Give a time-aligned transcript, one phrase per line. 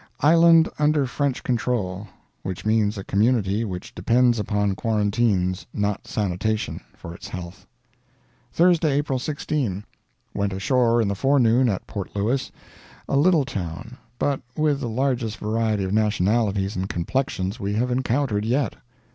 [0.21, 2.07] Island under French control
[2.41, 7.67] which means a community which depends upon quarantines, not sanitation, for its health.
[8.51, 9.85] Thursday, April 16.
[10.33, 12.51] Went ashore in the forenoon at Port Louis,
[13.07, 18.43] a little town, but with the largest variety of nationalities and complexions we have encountered
[18.43, 18.77] yet.